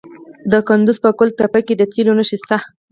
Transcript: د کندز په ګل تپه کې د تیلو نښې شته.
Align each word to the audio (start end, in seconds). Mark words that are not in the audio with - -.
د 0.51 0.53
کندز 0.67 0.97
په 1.03 1.09
ګل 1.17 1.29
تپه 1.39 1.59
کې 1.65 1.73
د 1.77 1.81
تیلو 1.91 2.13
نښې 2.17 2.37
شته. 2.41 2.57